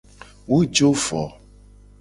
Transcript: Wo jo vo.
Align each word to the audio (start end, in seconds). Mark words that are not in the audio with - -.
Wo 0.49 0.57
jo 0.75 0.89
vo. 1.03 1.23